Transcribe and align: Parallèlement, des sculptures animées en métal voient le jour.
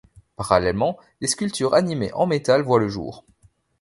Parallèlement, 0.35 0.97
des 1.21 1.27
sculptures 1.27 1.75
animées 1.75 2.11
en 2.13 2.25
métal 2.25 2.63
voient 2.63 2.79
le 2.79 2.89
jour. 2.89 3.23